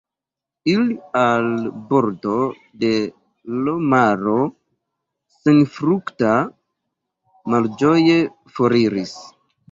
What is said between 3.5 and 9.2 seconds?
l' maro senfrukta malĝoje foriris.